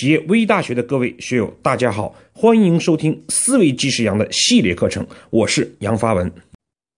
[0.00, 6.32] 企业微大学的各位学友，大家好，欢迎收听思维即是杨的系列课程，我是杨发文。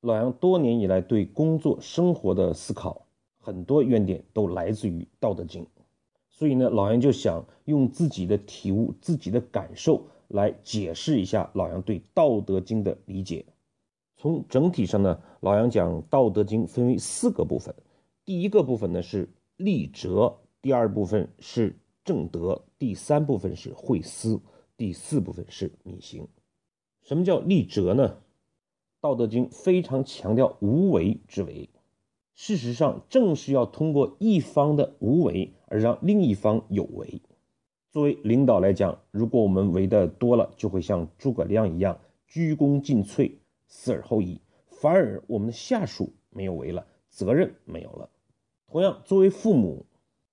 [0.03, 3.05] 老杨多年以来对工作生活的思考，
[3.41, 5.65] 很多原点都来自于《道德经》，
[6.31, 13.45] 所以呢，老杨就想用自己的体悟、自己的感受来解释一下老杨对《道德经》的理解。
[14.17, 17.75] 从整体上呢，老杨讲《道德经》分为四个部分，
[18.25, 21.75] 第一个部分呢是立哲，第二部分是。
[22.05, 24.41] 正德第三部分是会思，
[24.77, 26.27] 第四部分是敏行。
[27.03, 28.09] 什么叫立哲呢？
[29.01, 31.69] 《道德经》非常强调无为之为。
[32.35, 37.23] 事实上，正是要通过一方的无为，而让另一方有为。
[37.91, 43.33] 作为领导来讲，如果我们为的多了，就会像诸葛亮一样鞠躬尽瘁，
[43.67, 48.09] 死而后已；反而我们的下属没有为了，责任没有了。
[48.67, 49.87] 同样，作为父母，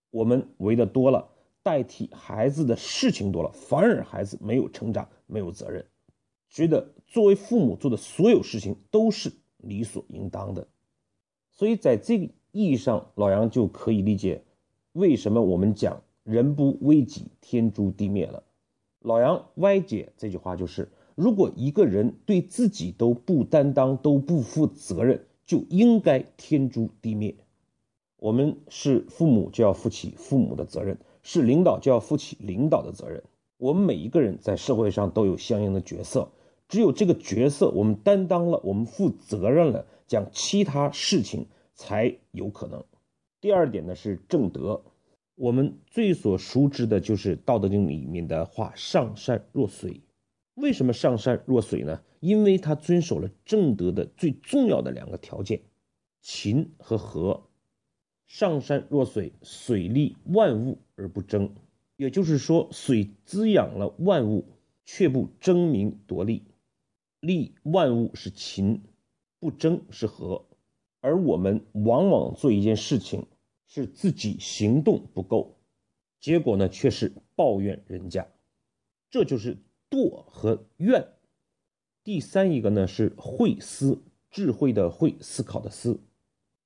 [0.10, 1.29] 我们为的多了。
[1.62, 5.86] 代替孩子的事情多了，反而孩子没有成长，没有责任，
[6.50, 10.68] 觉得作为父母做的所有事情都是理所应当的。
[11.52, 14.44] 所以在这个意义上，老杨就可以理解
[14.94, 18.44] 为什么我们讲“人不为己，天诛地灭”了。
[19.02, 27.36] 老杨歪解这句话就是：如果一个人对自己都不担当、都不负责任，就应该天诛地灭。
[28.18, 30.98] 我们是父母，就要负起父母的责任。
[31.24, 33.24] 是领导就要负起领导的责任。
[33.58, 36.32] 我们每一个人在社会上都有相应的角色，
[36.68, 42.84] 只有这个角色我们担当了，我们负责任了，讲其他事情才有可能。
[43.42, 44.82] 第二点呢是正德，
[45.36, 50.02] 我们最所熟知的就是《道德经》里面的话“上善若水”。
[50.56, 52.02] 为什么上善若水呢？
[52.20, 55.62] 因为他遵守了正德的最重要的两个条件：
[56.22, 57.44] 勤和和。
[58.30, 61.56] 上善若水，水利万物而不争，
[61.98, 64.46] 也就是说，水滋养了万物，
[64.86, 66.44] 却不争名夺利。
[67.20, 68.84] 利万物是勤，
[69.40, 70.46] 不争是和。
[71.02, 73.26] 而我们往往做一件事情，
[73.66, 75.58] 是自己行动不够，
[76.20, 78.28] 结果呢却是抱怨人家，
[79.10, 79.58] 这就是
[79.90, 81.14] 惰和怨。
[82.04, 86.00] 第三一个呢是慧思，智慧的慧，思考的思。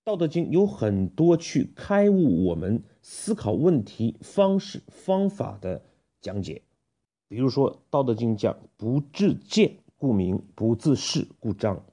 [0.06, 5.82] 道德经有很多去开悟我们思考问题方式方法的
[6.20, 6.62] 讲解，
[7.30, 11.86] 比如说道德经讲不自见故明，不自是故彰。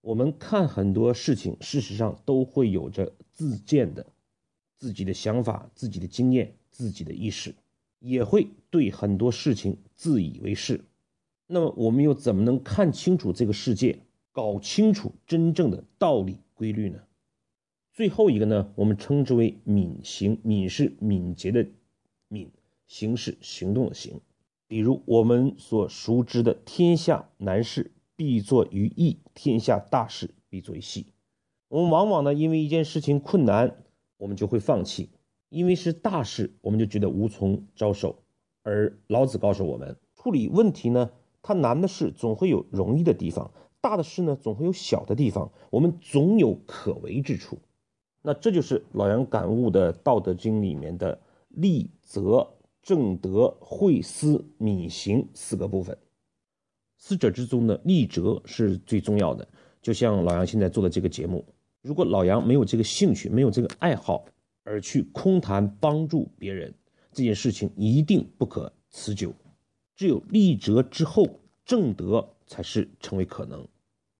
[0.00, 4.06] 我们看很多事情，事实上都会有着自见的
[4.76, 7.56] 自己的想法、自己的经验、自己的意识，
[7.98, 10.84] 也会对很多事情自以为是。
[11.48, 13.98] 那么我们又怎么能看清楚这个世界，
[14.30, 17.00] 搞清楚真正的道理规律呢？
[17.96, 20.38] 最后一个呢，我们称之为敏行。
[20.42, 21.66] 敏是敏捷的
[22.28, 22.50] 敏，
[22.86, 24.20] 行是行动的行。
[24.68, 31.06] 比如我们所熟知的“天下难事必作于易，天下大事必作于细”。
[31.68, 33.82] 我们往往呢，因为一件事情困难，
[34.18, 35.08] 我们就会放弃；
[35.48, 38.24] 因为是大事，我们就觉得无从着手。
[38.62, 47.58] 而老子告诉我们，处理问题呢，它难的事总会有容易的地方，大的事呢，总会有小的地方，我们总有可为之处。
[48.26, 51.16] 那这就是老杨感悟的《道德经》里面的
[51.50, 52.44] 立则、
[52.82, 55.96] 正德、惠思、敏行四个部分。
[56.98, 59.46] 四者之中呢，立哲是最重要的。
[59.80, 61.46] 就像老杨现在做的这个节目，
[61.82, 64.24] 如果老杨没有这个兴趣、没有这个爱好，
[64.64, 66.74] 而去空谈帮助别人
[67.12, 69.32] 这件事情，一定不可持久。
[69.94, 73.64] 只有立哲之后，正德才是成为可能。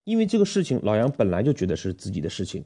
[0.04, 2.64] 因为这个事情，老杨本来就觉得是自己的事情。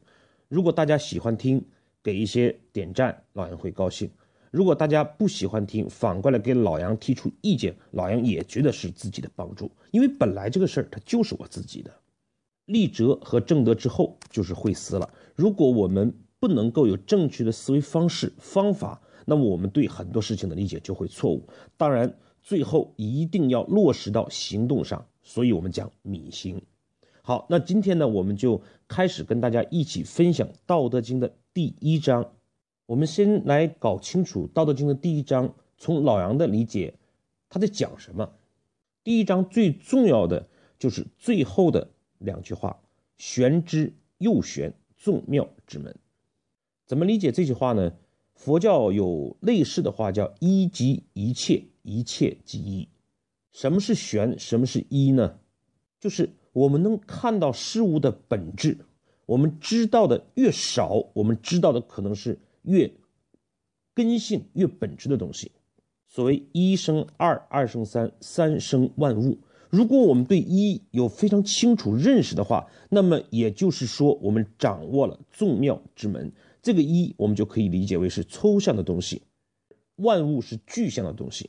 [0.51, 1.65] 如果大家喜欢听，
[2.03, 4.09] 给一些点赞，老杨会高兴；
[4.51, 9.71] 如果大家不喜欢听，反过来给老杨提出意见，老杨也觉得是自己的帮助。
[9.93, 11.95] 因为本来这个事儿它就是我自己的。
[12.65, 15.09] 立哲和正德之后就是惠思了。
[15.37, 21.47] 如果我们不能够有正确的思维方式方法，那么我们对很多事情的理解就会错误。
[21.77, 22.13] 当然，
[22.43, 25.07] 最后一定要落实到行动上。
[25.23, 26.61] 所以我们讲敏行。
[27.23, 32.33] 好，那今天呢，我们就开始跟大家一起分享《道德经》的第一章。
[32.87, 36.95] 我们先来搞清楚《道德经》的第一章，从老杨的理解，
[37.51, 38.33] 他在讲什么？
[39.05, 42.81] 第一章最重要的就是最后的两句话
[43.19, 45.95] ：“玄之又玄，众妙之门。”
[46.87, 47.93] 怎么理解这句话呢？
[48.35, 52.89] 佛教有类似的话叫“一即一切，一切即一”。
[53.53, 54.39] 什么是玄？
[54.39, 55.39] 什么是一呢？
[56.01, 56.31] 就是。
[56.61, 58.77] 我们能看到事物的本质，
[59.25, 62.93] 我们知道的越少，我们知道的可能是越
[63.95, 65.53] 根性、越本质的东西。
[66.07, 69.39] 所谓一生二，二生三，三生万物。
[69.71, 76.31] 如果我们对一有非常清楚认识的话，那么也就是说，我们掌握了众妙之门。
[76.61, 79.23] 这个一，我们就可以理解为是抽象的东西，
[79.97, 81.49] 万物是具象的东西。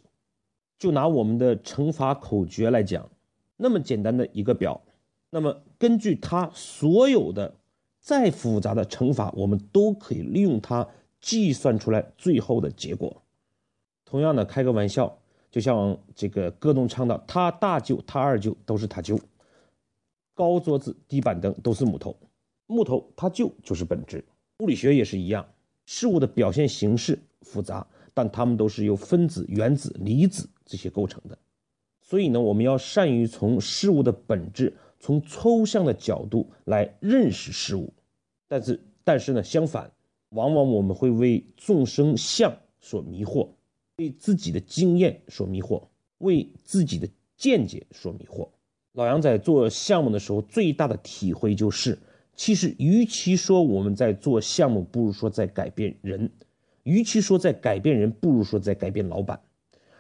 [0.80, 3.10] 就拿我们的乘法口诀来讲，
[3.58, 4.82] 那么简单的一个表，
[5.32, 7.56] 那么根据它所有的
[8.00, 10.88] 再复杂的乘法，我们都可以利用它
[11.20, 13.24] 计算出来最后的结果。
[14.06, 15.18] 同样的，开个玩笑。
[15.50, 19.20] 就像这个歌中唱的，他大舅、他二舅都是他舅，
[20.34, 22.16] 高桌子、低板凳都是木头，
[22.68, 24.24] 木头它就就是本质。
[24.60, 25.46] 物理学也是一样，
[25.86, 31.38] 事物的表现形式复杂，但它们都是由分子、原子、离子这些构成的。
[32.00, 37.94] 所以呢，我们要善于从事物的本质，从抽象的角度来认识事物。
[38.48, 39.92] 但是，但是呢，相反，
[40.30, 43.50] 往往我们会为众生相所迷惑。
[43.98, 45.84] 为自己的经验所迷惑，
[46.20, 48.48] 为自己的见解所迷惑。
[48.94, 52.00] 老杨在做项目的时候，最大的体会就是，
[52.36, 56.28] 其实与其说我们在做项目，不如说在改变人；
[56.84, 59.40] 与其说在改变人，不如说在改变老板。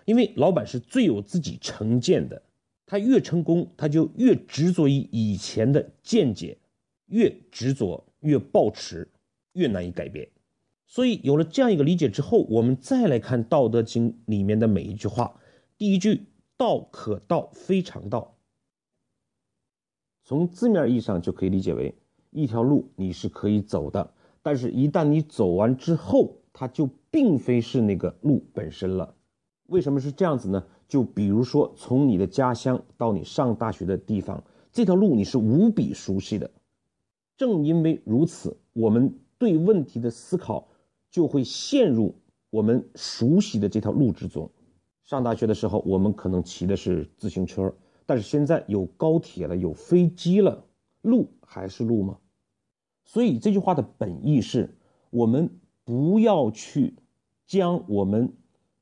[0.05, 2.41] 因为老板是最有自己成见的，
[2.91, 6.57] 他越成功，他就越执着于以前的见解，
[7.05, 9.07] 越执着越抱持，
[9.53, 10.27] 越难以改变。
[10.85, 15.39] 所以有了这样一个理解之后，我们再来看《道德经》里面的每一句话。
[15.77, 16.25] 第一句
[16.57, 18.35] “道可道，非常道”，
[20.25, 21.95] 从字面意义上就可以理解为
[22.31, 29.15] 一条路你是可以走的，但是一旦你走完之后，它就并非是那个路本身了。
[29.67, 30.61] 为什么是这样子呢？
[30.91, 34.43] 就比如说，从你的家乡到你上大学的地方，
[34.73, 36.51] 这条路你是无比熟悉的。
[37.37, 40.67] 正因为如此，我们对问题的思考。
[41.11, 42.15] 就会陷入
[42.49, 44.49] 我们熟悉的这条路之中。
[45.03, 50.63] 上大学的时候，我们可能骑的是自行车，但是现在有高铁了，有飞机了，
[51.01, 52.17] 路还是路吗？
[53.03, 54.73] 所以这句话的本意是：
[55.09, 55.49] 我们
[55.83, 56.95] 不要去
[57.45, 58.31] 将我们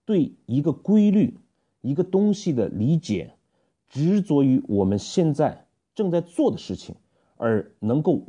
[0.06, 1.36] 对一个规律、
[1.82, 3.34] 一个东西的理解，
[3.88, 5.66] 执着于我们现在
[5.96, 6.96] 正在做的事情，
[7.38, 8.24] 而能够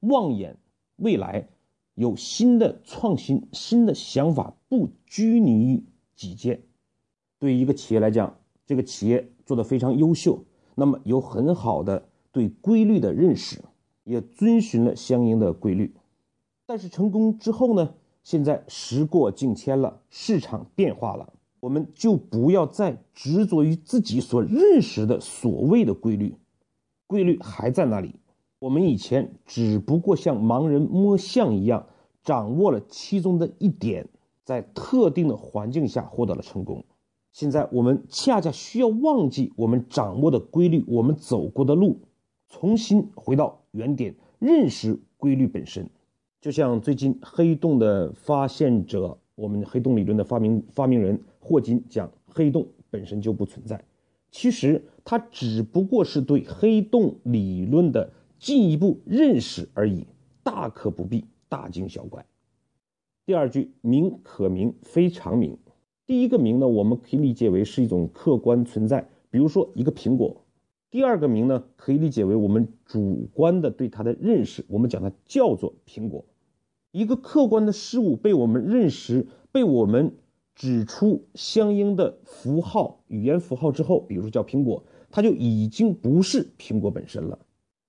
[0.00, 0.56] 望眼
[0.96, 1.48] 未来。
[1.94, 5.84] 有新的创新、新的想法，不拘泥于
[6.16, 6.62] 己见。
[7.38, 10.44] 对于一个企业来讲，这个企业做得非常优秀，
[10.74, 13.60] 那么有很好的对规律的认识，
[14.04, 15.94] 也遵循了相应的规律。
[16.64, 17.94] 但是成功之后呢？
[18.22, 26.34] 现在时过境迁了，市场变化了，我们就不要再执着于自己所认识的所谓的规律，
[27.06, 28.16] 规律还在那里。
[28.58, 31.86] 我们以前只不过像盲人摸象一样，
[32.22, 34.08] 掌握了其中的一点，
[34.44, 36.84] 在特定的环境下获得了成功。
[37.32, 42.00] 现在我们恰恰需要忘记我们掌握的规律，我们走过的路，
[42.48, 45.88] 重新回到原点，认识规律本身。
[46.40, 53.82] 就像最近黑洞的发现者，我们黑洞理论的发明发明人霍金讲，黑洞本身就不存在。
[54.30, 58.12] 其实他只不过是对黑洞理论的。
[58.38, 60.06] 进一步认识而已，
[60.42, 62.24] 大可不必大惊小怪。
[63.26, 65.58] 第二句“名可名，非常名”。
[66.06, 70.42] 第一个“名”呢，我们可以理解为是一种客观存在，比如说一个苹果。
[70.90, 76.24] 第二个“名”呢，可以理解为我们主观的对它的认识，我们讲它叫做苹果。
[76.92, 80.14] 一个客观的事物被我们认识，被我们
[80.60, 87.38] 指出相应的符号、语言符号之后，比如说叫苹果，它就已经不是苹果本身了。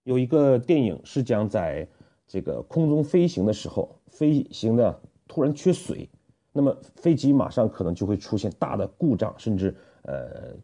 [0.04, 1.86] 有一个电影是讲在
[2.26, 6.10] 这个空中飞行的时候，飞行的突然缺水，
[6.54, 10.56] 那么飞机马上可能就会出现大的故障，甚至呃，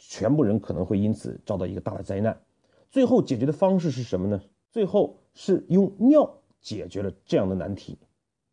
[0.00, 2.36] 全部人可能会因此遭到一个大的灾难。
[2.90, 4.42] 最后解决的方式是什么呢？
[4.72, 7.96] 最后是用尿解决了这样的难题。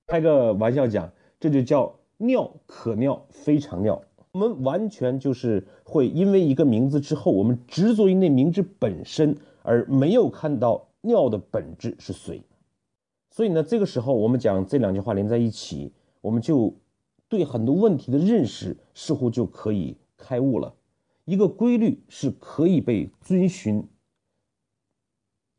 [0.05, 4.01] 开个玩笑讲，这就叫尿可尿非常尿。
[4.31, 9.35] 我们完全就是会因为一个名字之后，我们执着于那名字本身。
[9.61, 12.41] 而没有看到尿的本质是水，
[13.29, 16.73] 所以呢，这个时候我们讲这两句话连在一起，我们就
[17.27, 20.73] 对很多问题的认识似乎就可以开悟了。
[21.25, 23.85] 一个规律是可以被遵循，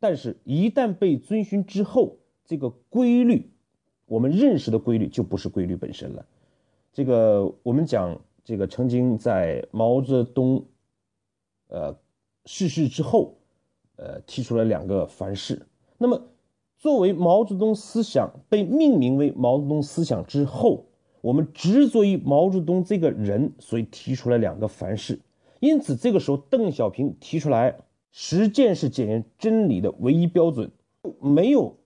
[0.00, 3.50] 但是一旦被遵循之后，这个规律，
[4.06, 6.26] 我们认识的规律就不是规律本身了。
[6.92, 10.64] 这个我们讲，这个曾经在毛泽东，
[11.68, 11.96] 呃
[12.46, 13.36] 逝世之后。
[14.02, 15.66] 呃，提出了两个凡是。
[15.98, 16.22] 那么，
[16.78, 20.86] 作为毛泽东思想被命名为毛泽东思想之后，
[21.20, 25.20] 我们执着于毛泽东这个人，所以提出了两个凡是。
[25.58, 27.80] 因此，这个时候邓小平提出来，
[28.10, 30.70] 实践是检验真理的唯一标准，
[31.20, 31.76] 没有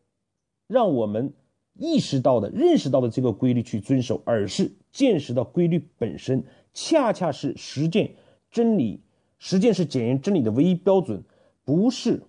[0.69, 1.33] 让我们
[1.79, 8.15] 意识到的、认识到的这个规律去遵守，而是见识到规律本身，恰恰是实践
[8.51, 9.01] 真理。
[9.39, 11.23] 实践是检验真理的唯一标准，
[11.65, 12.23] 不是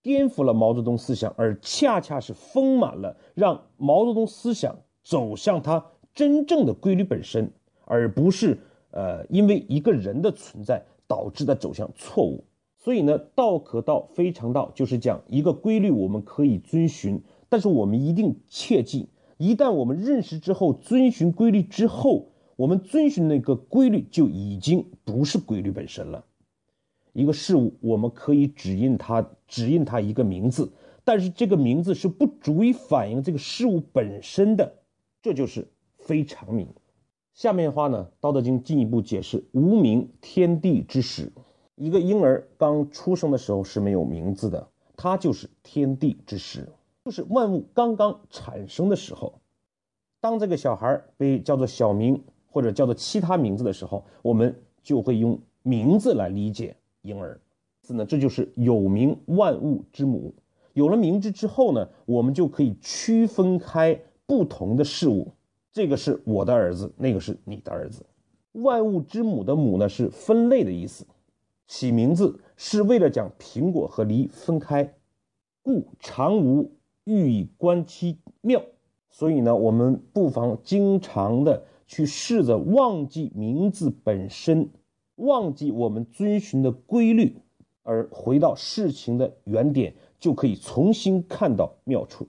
[0.00, 5.84] 颠覆了毛泽东思想，而恰恰是丰满了，让毛泽东思想走向它
[6.14, 7.50] 真正的规律本身，
[7.84, 12.44] 而不是呃因为一个人的存在导致的走向错误。
[12.76, 17.20] 所以呢，道可道非常道，就是讲一个规律我们可以遵循，
[17.52, 26.24] 但是我们一定切记，一旦我们认识之后，遵循规律之后，我们遵循那个规律就已经不是规律本身了。
[27.12, 30.72] 一个事物，我们可以指印它，指印它一个名字，
[31.04, 34.72] 但是这个名字是不足以反映这个事物本身的，
[35.20, 35.68] 这就是
[35.98, 36.66] 非常名。
[37.34, 41.30] 下面的话呢，《道德经》进一步解释：无名，天地之始。
[41.74, 46.66] 一个婴儿刚出生的时候是没有名字的，它就是天地之始，
[47.04, 49.40] 就是万物刚刚产生的时候。
[50.20, 56.76] 当这个小孩被叫做小名或者叫做其他名字的时候，我们就会用名字来理解。
[57.02, 57.40] 婴儿，
[57.84, 60.32] 是呢，这就是有名万物之母。
[60.74, 65.32] 有了名字之后呢，我们就可以区分开不同的事物。
[65.72, 68.06] 这个是我的儿子，那个是你的儿子。
[68.52, 71.04] 万物之母的母呢，是分类的意思。
[71.66, 74.94] 起名字是为了将苹果和梨分开，
[75.62, 76.70] 故常无
[77.04, 78.62] 欲以观其妙。
[79.10, 84.70] 所以呢，我们不妨经常的去试着忘记名字本身。
[85.16, 87.36] 忘记我们遵循的规律，
[87.82, 92.26] 而回到事情的原点，就可以重新看到妙处。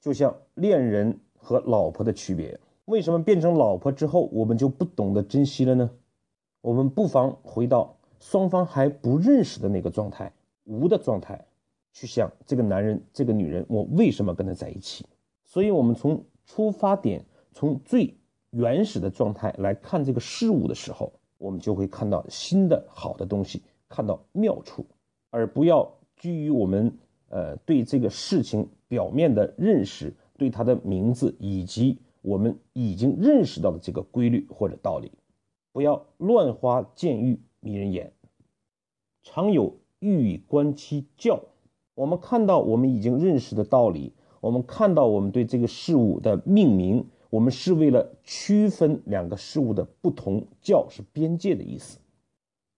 [0.00, 5.90] 就像恋人和老婆的区别，为什么变成老婆之后，我们就不懂得珍惜了呢？
[6.62, 10.32] 我们不妨回到双方还不认识的那个状态，
[10.64, 11.44] 无的状态，
[11.96, 15.06] 去想这个男人、这个女人，我为什么跟他在一起？
[15.46, 18.14] 所以，我们从出发点，从最
[18.50, 21.10] 原始的状态来看这个事物的时候。
[21.38, 24.86] 我们就会看到新的好的东西，看到妙处，
[25.28, 25.86] 而不要
[26.16, 26.90] 居于我们
[27.28, 35.12] 呃对这个事情表面的认识，对它的名字以及我们已经认识到的这个规律或者道理，
[35.72, 38.12] 不要乱花渐欲迷人眼。
[39.22, 41.38] 常有欲以观其教，
[41.96, 44.12] 我们看到我们已经认识的道理，
[44.42, 47.06] 我们看到我们对这个事物的命名。
[47.30, 51.98] 我们是为了区分两个事物的不同，教是边界的意思。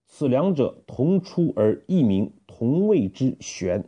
[0.07, 3.83] 此两者同出而异名，同谓之玄。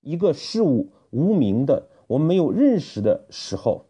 [0.00, 3.86] 一个事物无名的，我们没有认识的时候，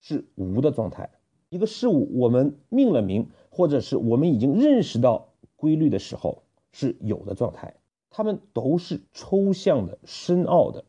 [0.00, 1.08] 是无的状态；
[1.48, 7.74] 一个事物我们命了名，或者是我们已经认识到规律的时候，是有的状态。
[8.16, 10.86] 它们都是抽象的、深奥的，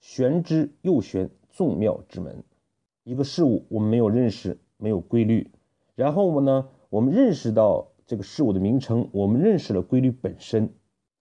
[0.00, 2.44] 玄之又玄，众妙之门。
[3.04, 5.50] 一个事物我们没有认识，没有规律，
[5.94, 10.68] 然后我们呢，我们认识到这个事物的名称，我们认识了规律本身。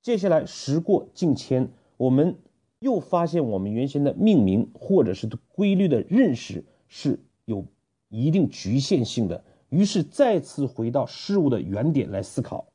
[0.01, 2.35] 接下来时过境迁，我们
[2.79, 7.63] 又发现我们原先的命名或者是规律的认识是有
[8.09, 12.67] 一定局限性的，于是再次回到事物的原点来思考，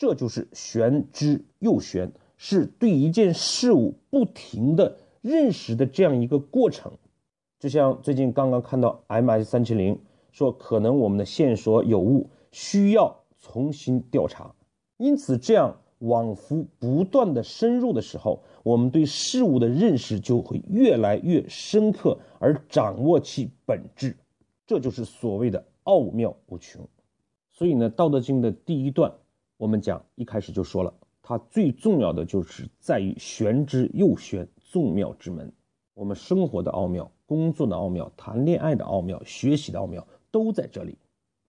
[0.00, 6.90] 这就是玄之又玄，是对一件事物不停的认识的这样一个过程。
[7.58, 10.00] 就像最近刚刚看到 MS 三七零
[10.32, 14.54] 说，可能我们的线索有误，需要重新调查。
[14.96, 24.16] 因此，这样往复不断的深入的时候，我们对事物的认识就会越来越深刻，而掌握其本质。
[24.66, 26.88] 这就是所谓的奥妙无穷。
[27.50, 29.12] 所以呢，《道德经》的第一段，
[29.60, 35.52] 我们讲一开始就说了，它最重要的就是在于玄之又玄，众妙之门。
[35.92, 37.12] 我们生活的奥妙。
[37.26, 40.96] 工作的奥妙，谈恋爱的奥妙，学习的奥妙，都在这里。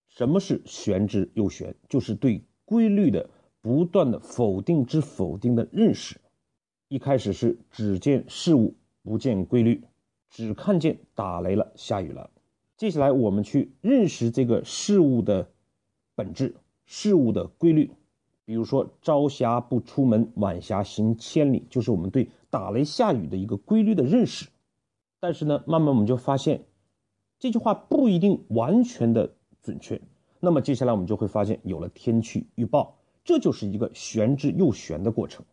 [0.10, 1.74] 什么是玄之又玄？
[1.88, 3.30] 就是对规律的
[3.62, 6.20] 不断的否定之否定的认识。
[6.90, 9.86] 一开始是只见事物，不见规律，
[10.30, 12.30] 只看见打雷了，下雨了。
[12.76, 15.50] 接下来我们去认识这个事物的
[16.14, 16.54] 本质，
[16.86, 17.90] 事物的规律。
[18.52, 24.50] 比如说朝霞不出门，晚霞行千里，就是我们对打雷下雨的一个规律的认识。
[25.22, 26.66] 但是呢，慢慢我们就发现，
[27.40, 30.02] 这句话不一定完全的准确。
[30.42, 35.46] 那么接下来我们就会发现，有了天气预报，这就是一个玄之又玄的过程。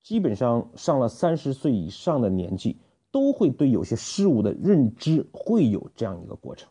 [0.00, 2.76] 基本上上了三十岁以上的年纪，
[3.10, 6.70] 都会对有些事物的认知会有这样一个过程。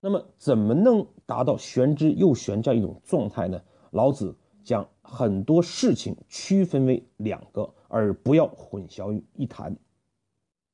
[0.00, 3.62] 那么，怎么能达到玄之又玄这样一种状态呢？
[3.92, 4.34] 老子
[4.66, 9.76] 将很多事情区分为两个，而不要混淆于一谈。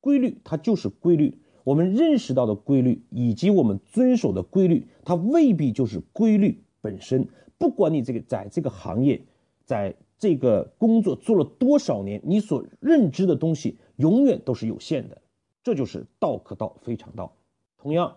[0.01, 7.29] 规律它就是规律，我们认识到的规律以及我们遵守的规律，它未必就是规律本身。
[7.59, 9.23] 不管你这个在这个行业，
[9.67, 15.21] 在这个工作做了多少年，你所认知的东西永远都是有限的。
[15.63, 17.37] 这就是道可道，非常道。
[17.77, 18.17] 同样。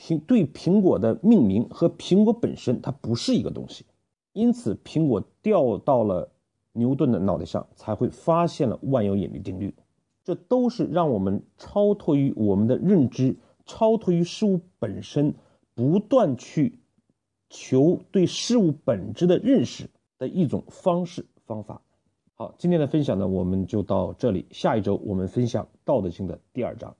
[0.00, 3.84] 苹对苹果的命名和苹果本身，它不是一个东西，
[4.38, 6.30] 因此苹果掉到了
[6.72, 9.74] 牛顿的脑袋上，才会发现了万有引力定律。
[10.22, 15.34] 这都是让我们超脱于我们的认知，超脱于事物本身，
[15.74, 16.78] 不断去
[17.50, 21.82] 求对事物本质的认识的一种方式方法。
[22.34, 26.94] 好，今天的分享呢，我们就到这里，下一周我们分享《道德经》的第二章。